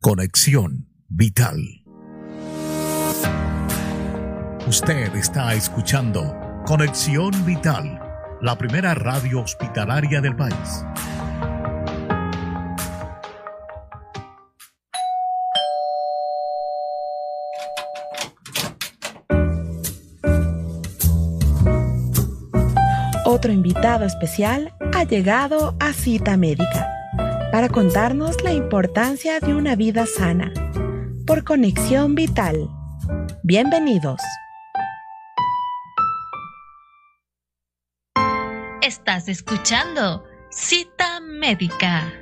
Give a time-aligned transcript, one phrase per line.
[0.00, 1.56] Conexión Vital.
[4.68, 6.36] Usted está escuchando
[6.66, 8.00] Conexión Vital,
[8.40, 10.84] la primera radio hospitalaria del país.
[23.24, 26.97] Otro invitado especial ha llegado a Cita Médica
[27.50, 30.52] para contarnos la importancia de una vida sana
[31.26, 32.68] por conexión vital.
[33.42, 34.20] Bienvenidos.
[38.82, 42.12] Estás escuchando Cita Médica.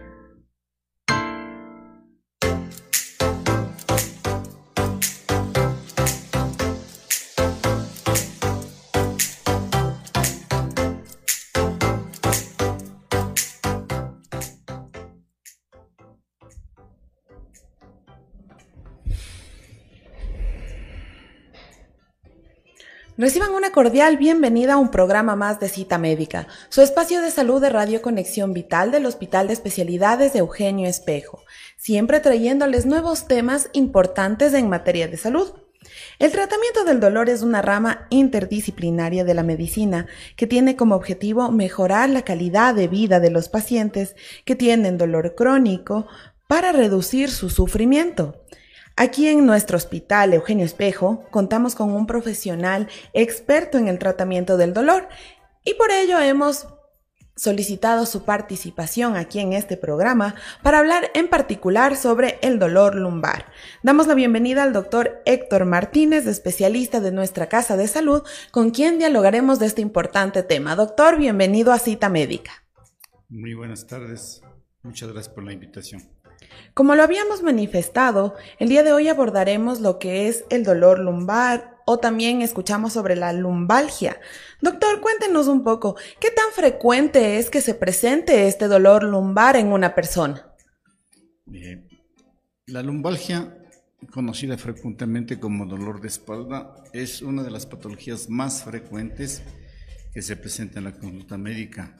[23.26, 27.60] Reciban una cordial bienvenida a un programa más de Cita Médica, su espacio de salud
[27.60, 31.42] de Radio Conexión Vital del Hospital de Especialidades de Eugenio Espejo,
[31.76, 35.54] siempre trayéndoles nuevos temas importantes en materia de salud.
[36.20, 41.50] El tratamiento del dolor es una rama interdisciplinaria de la medicina que tiene como objetivo
[41.50, 46.06] mejorar la calidad de vida de los pacientes que tienen dolor crónico
[46.46, 48.36] para reducir su sufrimiento.
[48.98, 54.72] Aquí en nuestro hospital Eugenio Espejo contamos con un profesional experto en el tratamiento del
[54.72, 55.08] dolor
[55.64, 56.66] y por ello hemos
[57.36, 63.52] solicitado su participación aquí en este programa para hablar en particular sobre el dolor lumbar.
[63.82, 68.98] Damos la bienvenida al doctor Héctor Martínez, especialista de nuestra Casa de Salud, con quien
[68.98, 70.74] dialogaremos de este importante tema.
[70.74, 72.64] Doctor, bienvenido a Cita Médica.
[73.28, 74.40] Muy buenas tardes.
[74.82, 76.15] Muchas gracias por la invitación.
[76.74, 81.76] Como lo habíamos manifestado, el día de hoy abordaremos lo que es el dolor lumbar
[81.86, 84.20] o también escuchamos sobre la lumbalgia.
[84.60, 89.72] Doctor, cuéntenos un poco, ¿qué tan frecuente es que se presente este dolor lumbar en
[89.72, 90.52] una persona?
[92.66, 93.56] la lumbalgia,
[94.10, 99.42] conocida frecuentemente como dolor de espalda, es una de las patologías más frecuentes
[100.12, 101.96] que se presenta en la consulta médica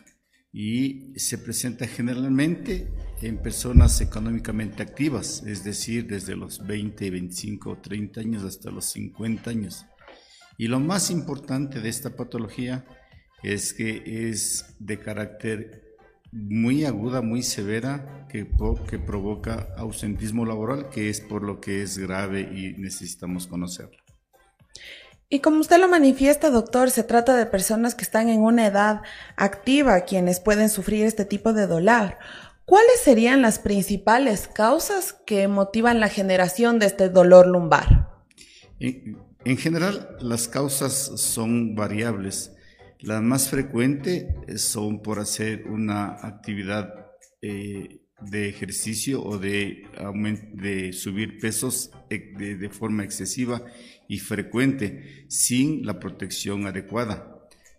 [0.58, 2.88] y se presenta generalmente
[3.20, 9.50] en personas económicamente activas, es decir, desde los 20, 25, 30 años hasta los 50
[9.50, 9.84] años.
[10.56, 12.86] Y lo más importante de esta patología
[13.42, 15.98] es que es de carácter
[16.32, 18.48] muy aguda, muy severa, que,
[18.88, 24.05] que provoca ausentismo laboral, que es por lo que es grave y necesitamos conocerla.
[25.28, 29.02] Y como usted lo manifiesta, doctor, se trata de personas que están en una edad
[29.36, 32.16] activa, quienes pueden sufrir este tipo de dolor.
[32.64, 38.08] ¿Cuáles serían las principales causas que motivan la generación de este dolor lumbar?
[38.78, 42.52] En, general, las causas son variables.
[43.00, 44.26] Las más frecuentes
[44.62, 46.92] son por hacer una actividad
[47.42, 49.84] eh, de ejercicio o de,
[50.54, 53.62] de subir pesos eh, de forma excesiva
[54.08, 57.32] y frecuente sin la protección adecuada.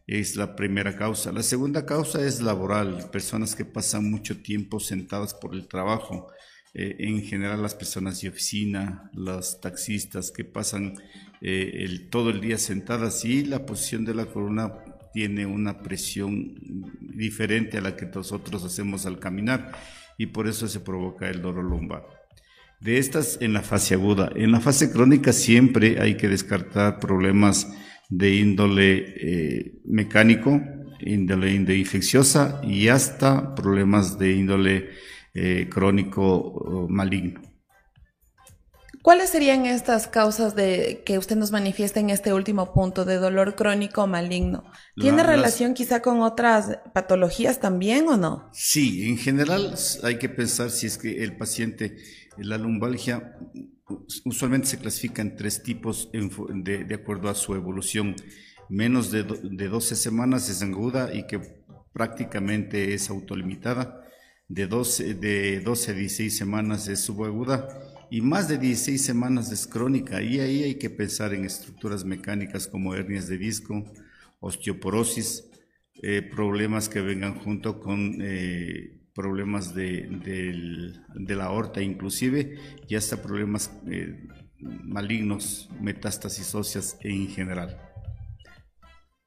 [0.05, 1.31] Es la primera causa.
[1.31, 6.29] La segunda causa es laboral, personas que pasan mucho tiempo sentadas por el trabajo.
[6.73, 10.93] Eh, en general las personas de oficina, los taxistas que pasan
[11.41, 14.73] eh, todo el día sentadas y la posición de la columna
[15.13, 16.55] tiene una presión
[17.01, 19.71] diferente a la que nosotros hacemos al caminar
[20.17, 22.16] y por eso se provoca el dolor lumbar.
[22.79, 24.31] De estas en la fase aguda.
[24.35, 27.67] En la fase crónica siempre hay que descartar problemas
[28.09, 30.61] de índole eh, mecánico,
[30.99, 34.89] índole, infecciosa y hasta problemas de índole
[35.33, 37.41] eh, crónico maligno.
[39.07, 43.55] ¿Cuáles serían estas causas de que usted nos manifiesta en este último punto de dolor
[43.55, 44.65] crónico maligno?
[44.97, 48.49] ¿Tiene relación quizá con otras patologías también o no?
[48.51, 51.95] Sí, en general hay que pensar si es que el paciente
[52.39, 53.37] la lumbalgia
[54.25, 58.15] usualmente se clasifica en tres tipos de, acuerdo a su evolución.
[58.69, 61.39] Menos de, 12 semanas es aguda y que
[61.93, 64.03] prácticamente es autolimitada.
[64.49, 67.67] De 12, de 12 a 16 semanas es subaguda
[68.09, 70.21] y más de 16 semanas es crónica.
[70.21, 73.83] Y ahí hay que pensar en estructuras mecánicas como hernias de disco,
[74.39, 75.49] osteoporosis,
[76.01, 80.07] eh, problemas que vengan junto con eh, problemas de,
[81.27, 84.23] la aorta inclusive y hasta problemas eh,
[84.59, 87.77] malignos, metástasis óseas en general.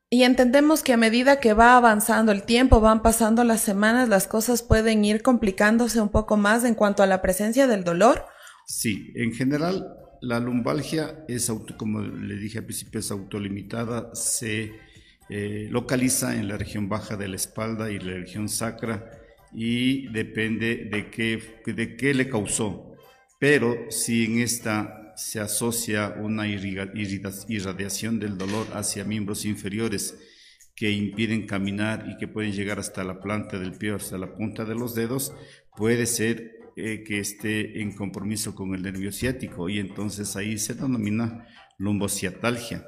[0.08, 4.26] Y entendemos que a medida que va avanzando el tiempo, van pasando las semanas, las
[4.26, 8.24] cosas pueden ir complicándose un poco más en cuanto a la presencia del dolor
[8.70, 9.84] Sí, en general
[10.20, 14.70] la lumbalgia es, auto, como le dije al principio, es autolimitada, se
[15.28, 19.10] eh, localiza en la región baja de la espalda y la región sacra
[19.52, 22.94] y depende de qué, de qué le causó.
[23.38, 30.16] Pero si en esta se asocia una irradiación del dolor hacia miembros inferiores
[30.74, 34.64] que impiden caminar y que pueden llegar hasta la planta del pie, hasta la punta
[34.64, 35.34] de los dedos,
[35.76, 40.74] puede ser eh, que esté en compromiso con el nervio ciático y entonces ahí se
[40.74, 42.86] denomina lumbociatalgia.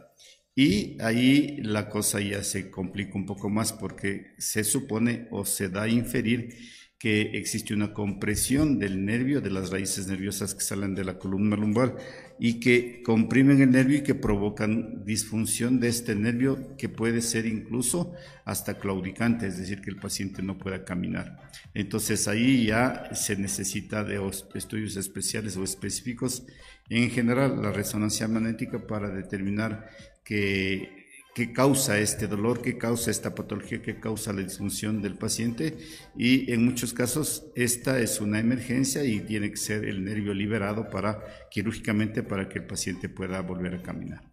[0.54, 5.68] Y ahí la cosa ya se complica un poco más porque se supone o se
[5.68, 6.54] da a inferir
[7.02, 11.56] que existe una compresión del nervio, de las raíces nerviosas que salen de la columna
[11.56, 11.96] lumbar
[12.38, 17.46] y que comprimen el nervio y que provocan disfunción de este nervio que puede ser
[17.46, 18.12] incluso
[18.44, 21.50] hasta claudicante, es decir, que el paciente no pueda caminar.
[21.74, 24.20] Entonces ahí ya se necesita de
[24.54, 26.44] estudios especiales o específicos,
[26.88, 29.90] en general la resonancia magnética para determinar
[30.24, 31.02] que
[31.34, 35.78] qué causa este dolor, qué causa esta patología, qué causa la disfunción del paciente
[36.16, 40.90] y en muchos casos esta es una emergencia y tiene que ser el nervio liberado
[40.90, 44.32] para quirúrgicamente para que el paciente pueda volver a caminar.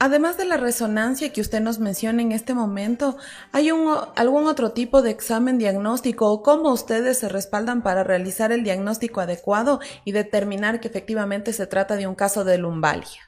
[0.00, 3.16] Además de la resonancia que usted nos menciona en este momento,
[3.50, 8.62] ¿hay algún otro tipo de examen diagnóstico o cómo ustedes se respaldan para realizar el
[8.62, 13.27] diagnóstico adecuado y determinar que efectivamente se trata de un caso de lumbalgia?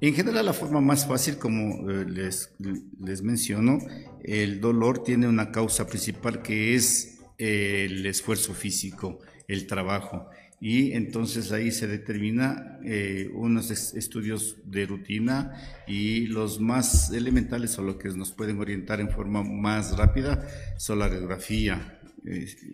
[0.00, 2.52] En general, la forma más fácil, como eh, les,
[3.00, 3.78] les menciono,
[4.22, 10.28] el dolor tiene una causa principal que es eh, el esfuerzo físico, el trabajo.
[10.60, 15.54] Y entonces ahí se determina eh, unos estudios de rutina
[15.86, 20.46] y los más elementales o lo que nos pueden orientar en forma más rápida
[20.78, 21.92] son la radiografía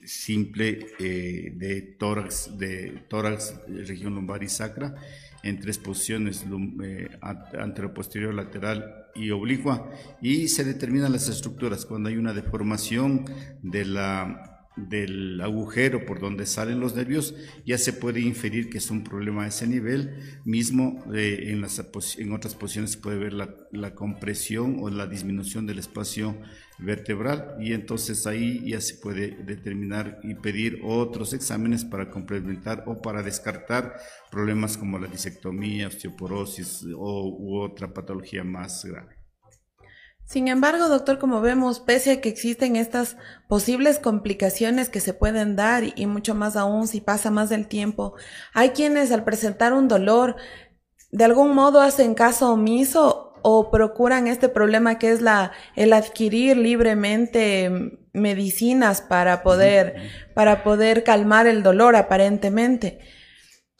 [0.05, 4.95] simple de tórax, de tórax, región lumbar y sacra
[5.43, 6.45] en tres posiciones,
[6.83, 9.91] eh, anteroposterior, lateral y oblicua,
[10.21, 11.85] y se determinan las estructuras.
[11.85, 13.25] Cuando hay una deformación
[13.63, 17.35] de la del agujero por donde salen los nervios,
[17.67, 20.41] ya se puede inferir que es un problema a ese nivel.
[20.45, 25.67] Mismo eh, en, las, otras posiciones se puede ver la, la, compresión o la disminución
[25.67, 26.37] del espacio
[26.79, 33.01] vertebral y entonces ahí ya se puede determinar y pedir otros exámenes para complementar o
[33.01, 33.97] para descartar
[34.31, 39.22] problemas como la disectomía, osteoporosis o, u otra patología más grave.
[40.25, 43.17] Sin embargo, doctor, como vemos, pese a que existen estas
[43.49, 48.15] posibles complicaciones que se pueden dar y mucho más aún si pasa más del tiempo,
[48.55, 50.37] hay quienes al presentar un dolor
[51.11, 56.57] de algún modo hacen caso omiso o procuran este problema que es la el adquirir
[56.57, 59.97] libremente medicinas para poder
[60.35, 63.01] para poder calmar el dolor aparentemente.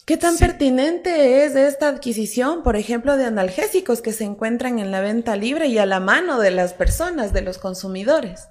[0.05, 4.99] ¿Qué tan pertinente es esta adquisición, por ejemplo, de analgésicos que se encuentran en la
[4.99, 8.49] venta libre y a la mano de las personas, de los consumidores?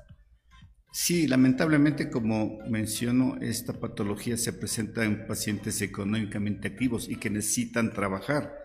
[0.94, 7.92] Sí, lamentablemente, como menciono, esta patología se presenta en pacientes económicamente activos y que necesitan
[7.92, 8.56] trabajar.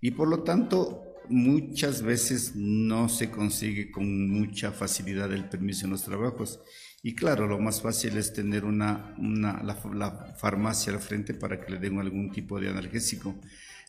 [0.00, 5.92] Y por lo tanto, muchas veces no se consigue con mucha facilidad el permiso en
[5.92, 6.60] los trabajos.
[7.04, 11.78] Y claro, lo más fácil es tener una, la, farmacia al frente para que le
[11.80, 13.40] den algún tipo de analgésico.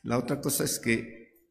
[0.02, 1.48] La otra cosa es que,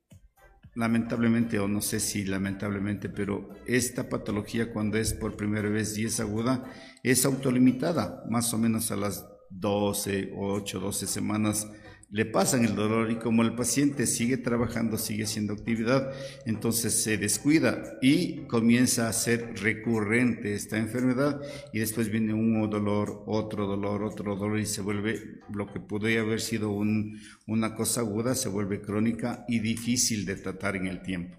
[0.75, 6.07] lamentablemente, o no sé si lamentablemente, pero esta patología cuando es por primera vez y
[6.07, 6.65] es aguda,
[7.05, 11.69] es autolimitada, más o menos a las 12 o 8, 12 semanas
[12.13, 16.13] le pasan el dolor y como el paciente sigue trabajando, sigue haciendo actividad,
[16.45, 21.41] entonces se descuida y comienza a ser recurrente esta enfermedad
[21.73, 26.21] y después viene un dolor, otro dolor, otro dolor y se vuelve lo que podría
[26.21, 31.39] haber sido una cosa aguda, se vuelve crónica y difícil de tratar en el tiempo.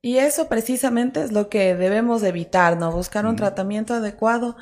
[0.00, 2.92] Y eso precisamente es lo que debemos evitar, ¿no?
[2.92, 4.56] Buscar un tratamiento adecuado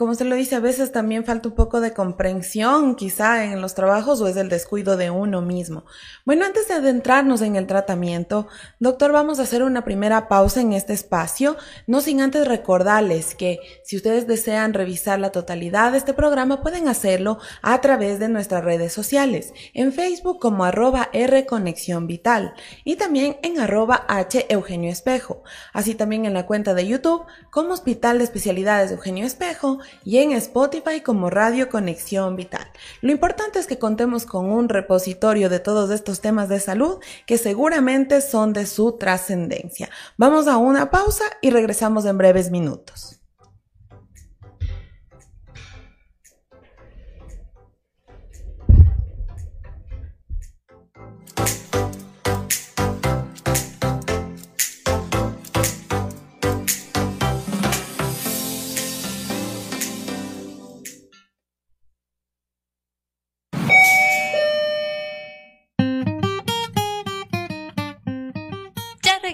[0.00, 3.74] como usted lo dice, a veces también falta un poco de comprensión quizá en los
[3.74, 5.84] trabajos o es el descuido de uno mismo.
[6.24, 10.72] Bueno, antes de adentrarnos en el tratamiento, doctor, vamos a hacer una primera pausa en
[10.72, 16.14] este espacio, no sin antes recordarles que si ustedes desean revisar la totalidad de este
[16.14, 22.06] programa, pueden hacerlo a través de nuestras redes sociales, en Facebook como arroba R Conexión
[22.06, 22.54] Vital
[22.84, 25.42] y también en arroba H Eugenio Espejo,
[25.74, 30.18] así también en la cuenta de YouTube como Hospital de Especialidades de Eugenio Espejo y
[30.18, 32.66] en Spotify como Radio Conexión Vital.
[33.00, 37.38] Lo importante es que contemos con un repositorio de todos estos temas de salud que
[37.38, 39.90] seguramente son de su trascendencia.
[40.16, 43.19] Vamos a una pausa y regresamos en breves minutos.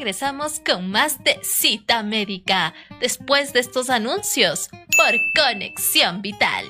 [0.07, 6.65] Regresamos con más de cita médica después de estos anuncios por Conexión Vital.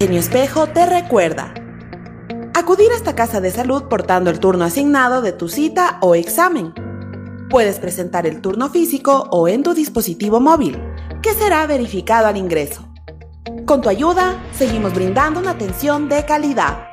[0.00, 1.52] Genio Espejo te recuerda.
[2.54, 6.72] Acudir a esta casa de salud portando el turno asignado de tu cita o examen.
[7.50, 10.82] Puedes presentar el turno físico o en tu dispositivo móvil,
[11.22, 12.93] que será verificado al ingreso.
[13.66, 16.88] Con tu ayuda, seguimos brindando una atención de calidad.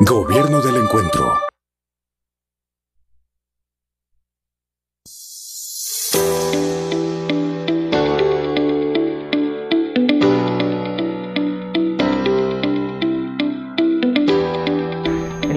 [0.00, 1.50] Gobierno del Encuentro.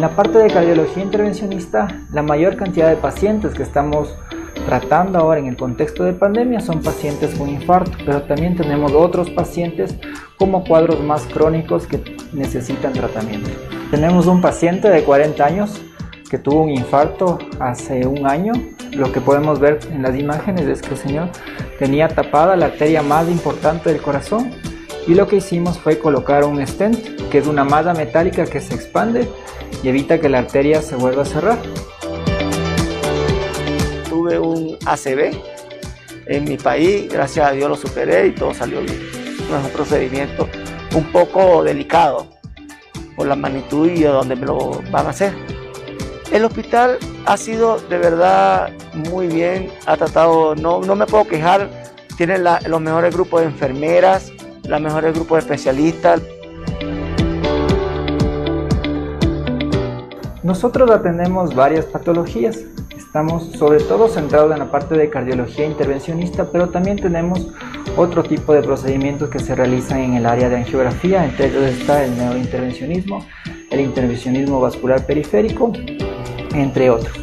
[0.03, 4.13] la parte de cardiología intervencionista, la mayor cantidad de pacientes que estamos
[4.65, 9.29] tratando ahora en el contexto de pandemia son pacientes con infarto, pero también tenemos otros
[9.29, 9.95] pacientes
[10.37, 13.49] como cuadros más crónicos que necesitan tratamiento.
[13.91, 15.81] Tenemos un paciente de 40 años
[16.29, 18.53] que tuvo un infarto hace un año.
[18.91, 21.29] Lo que podemos ver en las imágenes es que el señor
[21.77, 24.51] tenía tapada la arteria más importante del corazón
[25.05, 28.73] y lo que hicimos fue colocar un stent, que es una malla metálica que se
[28.73, 29.29] expande
[29.83, 31.59] y evita que la arteria se vuelva a cerrar.
[34.85, 35.53] ACV
[36.27, 38.95] en mi país, gracias a Dios lo superé y todo salió bien.
[38.95, 40.47] es un procedimiento
[40.95, 42.27] un poco delicado
[43.15, 45.33] por la magnitud y de donde me lo van a hacer.
[46.31, 51.69] El hospital ha sido de verdad muy bien, ha tratado, no, no me puedo quejar,
[52.17, 54.31] tiene los mejores grupos de enfermeras,
[54.67, 56.21] los mejores grupos de especialistas.
[60.41, 62.59] Nosotros atendemos varias patologías.
[63.13, 67.47] Estamos sobre todo centrados en la parte de cardiología intervencionista, pero también tenemos
[67.95, 71.23] otro tipo de procedimientos que se realizan en el área de angiografía.
[71.23, 73.23] Entre ellos está el neurointervencionismo,
[73.69, 75.71] el intervencionismo vascular periférico,
[76.55, 77.22] entre otros.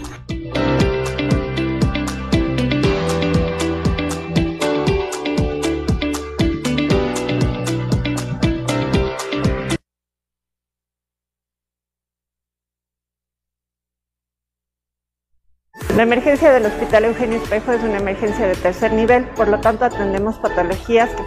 [16.00, 19.84] La emergencia del Hospital Eugenio Espejo es una emergencia de tercer nivel, por lo tanto
[19.84, 21.24] atendemos patologías que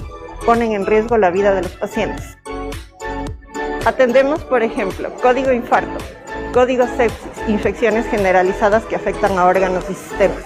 [0.47, 2.39] ponen en riesgo la vida de los pacientes.
[3.85, 6.03] Atendemos, por ejemplo, código infarto,
[6.55, 10.43] código sepsis, infecciones generalizadas que afectan a órganos y sistemas,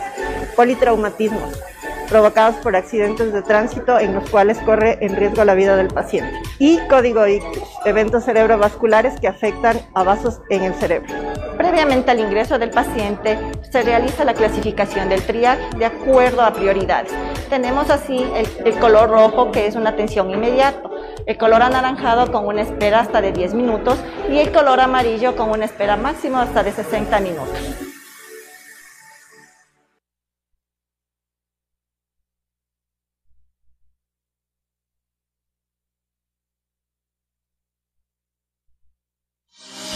[0.58, 1.62] politraumatismos,
[2.10, 6.38] provocados por accidentes de tránsito en los cuales corre en riesgo la vida del paciente.
[6.60, 11.27] Y código ictus, eventos cerebrovasculares que afectan a vasos en el cerebro.
[11.58, 17.12] Previamente al ingreso del paciente se realiza la clasificación del triaje de acuerdo a prioridades.
[17.50, 18.24] Tenemos así
[18.64, 20.88] el, color rojo que es una atención inmediata,
[21.26, 23.98] el color anaranjado con una espera hasta de 10 minutos
[24.32, 27.87] y el color amarillo con una espera máxima hasta de 60 minutos.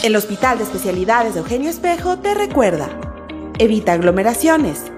[0.04, 2.90] El Hospital de Especialidades de Eugenio Espejo te recuerda.
[3.60, 4.92] Evita aglomeraciones.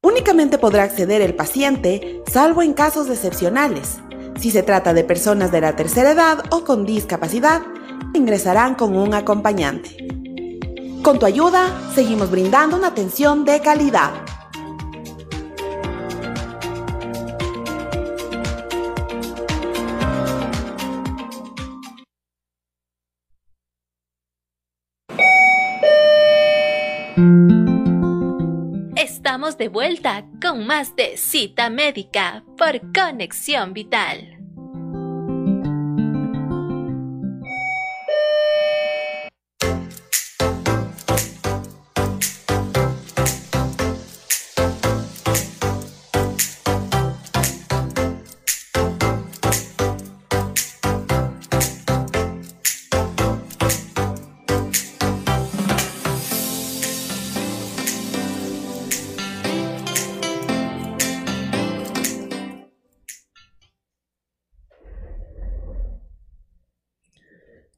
[0.00, 3.98] Únicamente podrá acceder el paciente, salvo en casos excepcionales.
[4.40, 7.60] Si se trata de personas de la tercera edad o con discapacidad,
[8.14, 10.08] ingresarán con un acompañante.
[11.02, 14.12] Con tu ayuda, seguimos brindando una atención de calidad.
[29.36, 34.35] Estamos de vuelta con más de cita médica por Conexión Vital.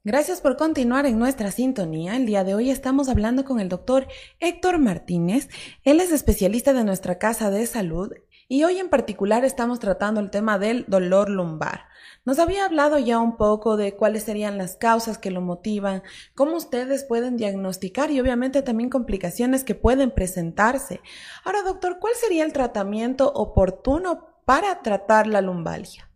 [0.08, 2.16] Gracias por continuar en nuestra sintonía.
[2.16, 4.06] El día de hoy estamos hablando con el doctor
[4.40, 5.50] Héctor Martínez.
[5.84, 8.14] Él es especialista de nuestra casa de salud
[8.48, 11.88] y hoy en particular estamos tratando el tema del dolor lumbar.
[12.24, 16.02] Nos había hablado ya un poco de cuáles serían las causas que lo motivan,
[16.34, 21.02] cómo ustedes pueden diagnosticar y obviamente también complicaciones que pueden presentarse.
[21.44, 26.10] Ahora, doctor, ¿cuál sería el tratamiento oportuno para tratar la lumbalgia?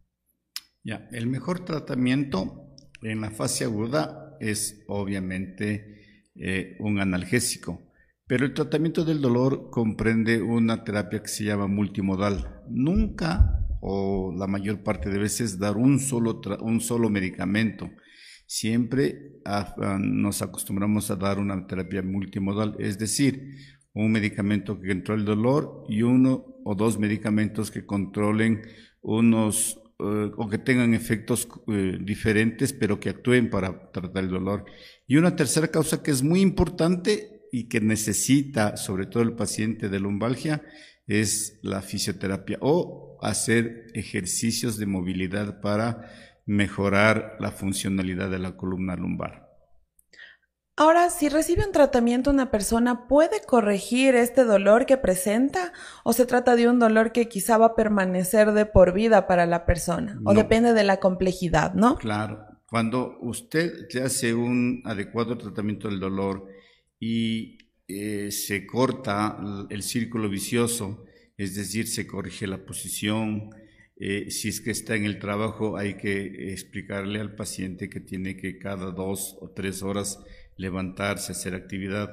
[0.83, 2.72] Ya, el mejor tratamiento
[3.03, 7.83] en la fase aguda es obviamente eh, un analgésico,
[8.27, 12.63] pero el tratamiento del dolor comprende una terapia que se llama multimodal.
[12.69, 17.91] Nunca o la mayor parte de veces dar un solo, un solo medicamento.
[18.47, 19.41] Siempre
[19.99, 23.57] nos acostumbramos a dar una terapia multimodal, es decir,
[23.93, 28.63] un medicamento que controle el dolor y uno o dos medicamentos que controlen
[29.01, 34.65] unos eh, o que tengan efectos eh, diferentes, pero que actúen para tratar el dolor.
[35.07, 39.89] Y una tercera causa que es muy importante y que necesita, sobre todo el paciente
[39.89, 40.63] de lumbalgia,
[41.07, 46.11] es la fisioterapia o hacer ejercicios de movilidad para
[46.47, 49.42] mejorar la funcionalidad de la columna lumbar.
[50.75, 56.25] Ahora, si recibe un tratamiento una persona, ¿puede corregir este dolor que presenta o se
[56.25, 60.19] trata de un dolor que quizá va a permanecer de por vida para la persona?
[60.25, 61.97] O depende de la complejidad, ¿no?
[61.97, 62.47] Claro.
[62.67, 66.49] Cuando usted se hace un adecuado tratamiento del dolor
[66.99, 69.39] y eh, se corta
[69.69, 71.05] el círculo vicioso,
[71.37, 73.51] es decir, se corrige la posición.
[73.97, 78.39] Eh, si es que está en el trabajo, hay que explicarle al paciente que tiene
[78.39, 80.19] que cada dos o tres horas
[80.63, 82.11] levantarse, hacer actividad.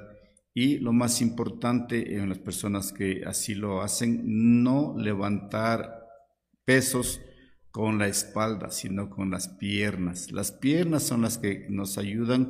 [0.53, 6.05] Y lo más importante en las personas que así lo hacen, no levantar
[6.65, 7.21] pesos
[7.71, 10.31] con la espalda, sino con las piernas.
[10.31, 12.49] Las piernas son las que nos ayudan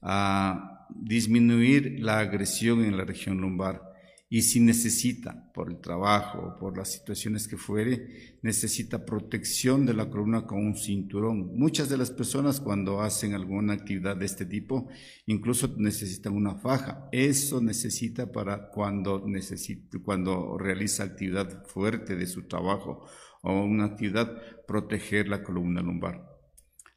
[0.00, 3.89] a disminuir la agresión en la región lumbar.
[4.32, 9.92] Y si necesita, por el trabajo o por las situaciones que fuere, necesita protección de
[9.92, 11.58] la columna con un cinturón.
[11.58, 14.88] Muchas de las personas cuando hacen alguna actividad de este tipo,
[15.26, 17.08] incluso necesitan una faja.
[17.10, 23.04] Eso necesita para cuando, necesita, cuando realiza actividad fuerte de su trabajo
[23.42, 26.29] o una actividad, proteger la columna lumbar.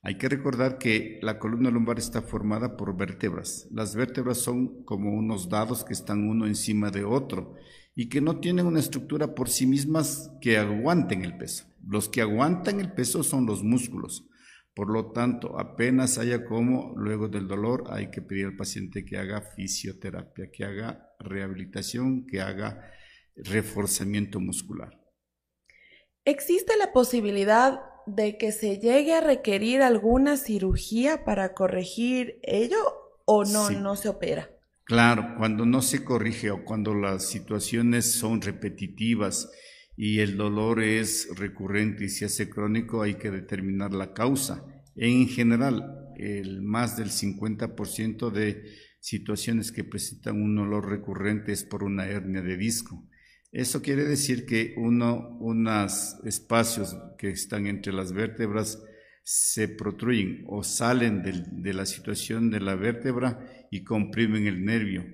[0.05, 3.69] Hay que recordar que la columna lumbar está formada por vértebras.
[3.71, 7.55] Las vértebras son como unos dados que están uno encima de otro
[7.95, 11.67] y que no tienen una estructura por sí mismas que aguanten el peso.
[11.87, 14.27] Los que aguantan el peso son los músculos.
[14.75, 19.17] Por lo tanto, apenas haya como, luego del dolor, hay que pedir al paciente que
[19.17, 22.91] haga fisioterapia, que haga rehabilitación, que haga
[23.37, 24.99] reforzamiento muscular.
[26.25, 32.77] ¿Existe la posibilidad de que se llegue a requerir alguna cirugía para corregir ello
[33.25, 34.49] o no, no se opera?
[34.85, 39.49] Claro, cuando no se corrige o cuando las situaciones son repetitivas
[39.95, 44.65] y el dolor es recurrente y se hace crónico, hay que determinar la causa.
[44.95, 48.63] En general, el más del 50% de
[48.99, 53.07] situaciones que presentan un dolor recurrente es por una hernia de disco.
[53.53, 58.81] Eso quiere decir que uno, unos espacios que están entre las vértebras
[59.23, 65.05] se protruyen o salen de, la situación de la vértebra y comprimen el nervio.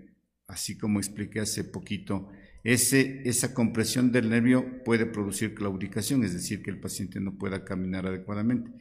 [0.48, 2.30] Así como expliqué hace poquito,
[2.64, 8.08] esa compresión del nervio puede producir claudicación, es decir, que el paciente no pueda caminar
[8.08, 8.72] adecuadamente.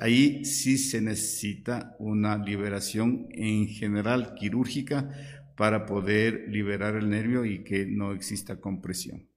[0.00, 5.10] ahí sí se necesita una liberación en general quirúrgica
[5.58, 9.28] para poder liberar el nervio y que no exista compresión.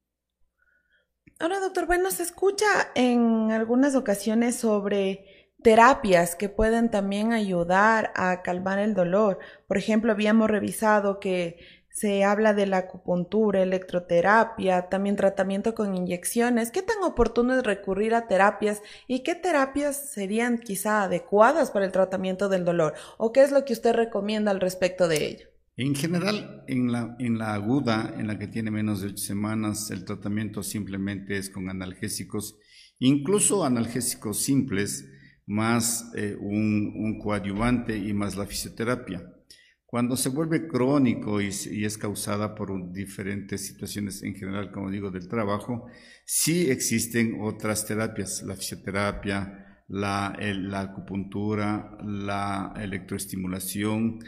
[1.40, 8.44] Ahora, doctor, bueno, se escucha en algunas ocasiones sobre terapias que pueden también ayudar a
[8.44, 9.40] calmar el dolor.
[9.68, 11.58] Por ejemplo, habíamos revisado que
[11.90, 16.70] se habla de la acupuntura, electroterapia, también tratamiento con inyecciones.
[16.70, 21.92] ¿Qué tan oportuno es recurrir a terapias y qué terapias serían quizá adecuadas para el
[21.92, 22.94] tratamiento del dolor?
[23.18, 25.51] ¿O qué es lo que usted recomienda al respecto de ello?
[25.82, 29.90] En general, en la, en la aguda, en la que tiene menos de ocho semanas,
[29.90, 32.56] el tratamiento simplemente es con analgésicos,
[33.00, 35.10] incluso analgésicos simples,
[35.48, 39.28] más eh, un, un, coadyuvante y más la fisioterapia.
[39.84, 45.28] Cuando se vuelve crónico y, es causada por diferentes situaciones en general, como digo, del
[45.28, 45.88] trabajo,
[46.26, 54.20] sí existen otras terapias, la fisioterapia, la acupuntura, la electroestimulación,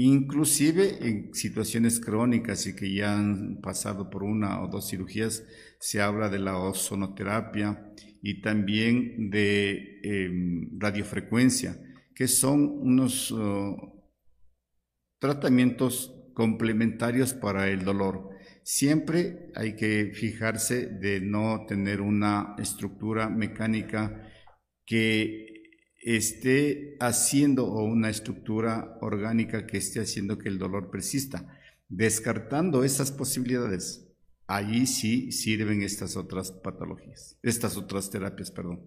[0.00, 5.42] Inclusive en situaciones crónicas y que ya han pasado por una o dos cirugías,
[5.80, 11.80] se habla de la ozonoterapia y también de em, radiofrecuencia,
[12.14, 13.34] que son unos
[15.18, 18.30] tratamientos complementarios para el dolor.
[18.62, 24.30] Siempre hay que fijarse de no tener una estructura mecánica
[24.86, 25.47] que
[26.00, 31.46] esté haciendo o una estructura orgánica que esté haciendo que el dolor persista.
[31.88, 34.06] Descartando esas posibilidades,
[34.46, 38.82] allí sí sirven estas otras patologías, estas otras terapias, perdón.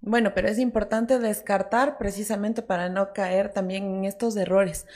[0.00, 4.86] Bueno, pero es importante descartar precisamente para no caer también en estos errores.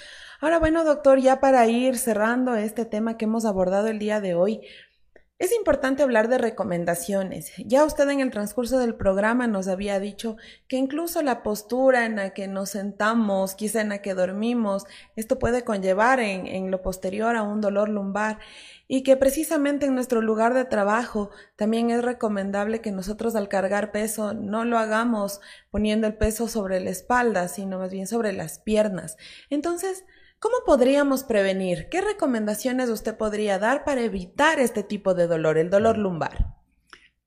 [0.40, 4.34] Ahora, bueno, doctor, ya para ir cerrando este tema que hemos abordado el día de
[4.34, 4.62] hoy,
[5.38, 7.52] es importante hablar de recomendaciones.
[7.58, 12.16] Ya usted en el transcurso del programa nos había dicho que incluso la postura en
[12.16, 16.80] la que nos sentamos, quizá en la que dormimos, esto puede conllevar en, en, lo
[16.80, 18.38] posterior a un dolor lumbar
[18.88, 23.92] y que precisamente en nuestro lugar de trabajo también es recomendable que nosotros al cargar
[23.92, 28.58] peso no lo hagamos poniendo el peso sobre la espalda, sino más bien sobre las
[28.58, 29.18] piernas.
[29.50, 30.06] Entonces,
[30.38, 31.88] ¿Cómo podríamos prevenir?
[31.90, 36.56] ¿Qué recomendaciones usted podría dar para evitar este tipo de dolor, el dolor lumbar?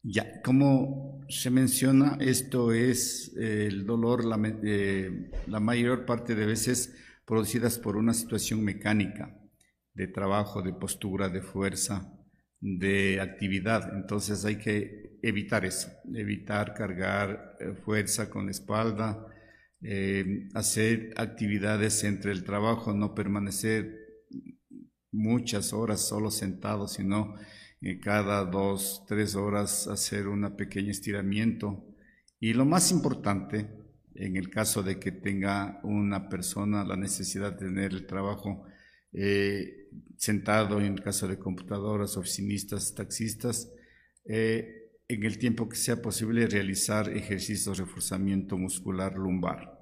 [0.03, 6.45] Ya, como se menciona, esto es eh, el dolor la, eh, la mayor parte de
[6.45, 6.95] veces
[7.25, 9.35] producidas por una situación mecánica
[9.93, 12.13] de trabajo, de postura, de fuerza,
[12.61, 13.93] de actividad.
[13.95, 19.25] Entonces hay que evitar eso, evitar cargar eh, fuerza con la espalda,
[19.81, 23.97] eh, hacer actividades entre el trabajo, no permanecer
[25.11, 27.35] muchas horas solo sentado, sino
[27.81, 31.85] eh, cada dos, tres horas hacer un pequeño estiramiento.
[32.39, 33.69] Y lo más importante,
[34.15, 38.65] en el caso de que tenga una persona la necesidad de tener el trabajo
[39.13, 39.87] eh,
[40.17, 43.71] sentado, en el caso de computadoras, oficinistas, taxistas,
[45.09, 49.75] en el tiempo que sea posible realizar ejercicios de reforzamiento muscular lumbar.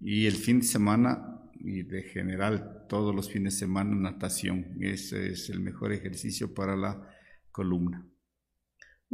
[0.00, 4.76] Y el fin de semana, y de general todos los fines de semana, natación.
[4.80, 7.02] Ese es el mejor ejercicio para la
[7.50, 8.06] columna.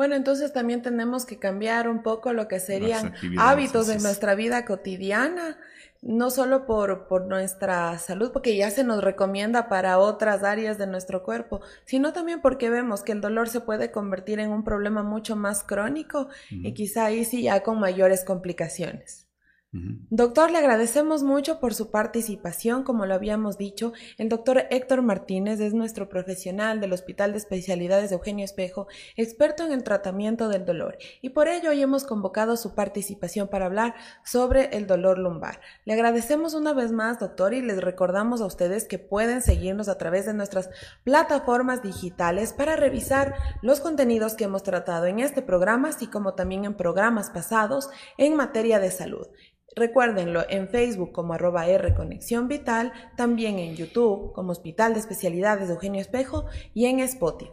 [0.01, 4.65] Bueno, entonces también tenemos que cambiar un poco lo que serían hábitos de nuestra vida
[4.65, 5.59] cotidiana,
[6.01, 10.87] no solo por, por nuestra salud, porque ya se nos recomienda para otras áreas de
[10.87, 15.03] nuestro cuerpo, sino también porque vemos que el dolor se puede convertir en un problema
[15.03, 19.30] mucho más crónico y quizá ahí sí ya con mayores complicaciones.
[19.73, 22.83] Doctor, le agradecemos mucho por su participación.
[22.83, 28.11] Como lo habíamos dicho, el doctor Héctor Martínez es nuestro profesional del Hospital de Especialidades
[28.11, 32.57] de Eugenio Espejo, experto en el tratamiento del dolor, y por ello hoy hemos convocado
[32.57, 35.61] su participación para hablar sobre el dolor lumbar.
[35.85, 39.99] Le agradecemos una vez más, doctor, y les recordamos a ustedes que pueden seguirnos a
[39.99, 40.69] través de nuestras
[41.05, 46.65] plataformas digitales para revisar los contenidos que hemos tratado en este programa, así como también
[46.65, 49.29] en programas pasados en materia de salud.
[49.77, 55.69] Recuérdenlo en Facebook como arroba R Conexión Vital, también en YouTube como Hospital de Especialidades
[55.69, 57.53] de Eugenio Espejo y en Spotify.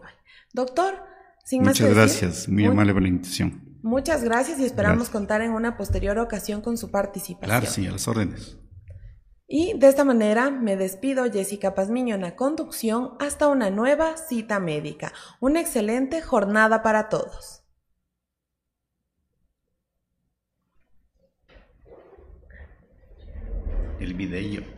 [0.54, 0.96] Doctor,
[1.46, 3.78] sin más Muchas gracias, muy, amable por la invitación.
[3.84, 7.50] Muchas gracias y esperamos contar en una posterior ocasión con su participación.
[7.50, 8.58] Claro, sí, a las órdenes.
[9.48, 14.60] Y de esta manera me despido Jessica Pazmiño en la conducción hasta una nueva cita
[14.60, 15.14] médica.
[15.40, 17.64] Una excelente jornada para todos.
[24.00, 24.77] El video.